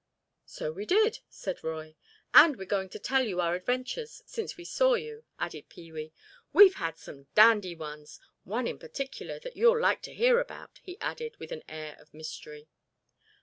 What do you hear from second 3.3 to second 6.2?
our adventures since we saw you," added Pee wee.